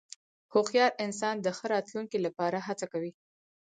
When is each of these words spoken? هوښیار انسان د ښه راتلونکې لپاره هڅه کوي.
هوښیار 0.53 0.91
انسان 1.05 1.35
د 1.41 1.47
ښه 1.57 1.65
راتلونکې 1.73 2.17
لپاره 2.25 2.57
هڅه 2.67 2.85
کوي. 2.93 3.11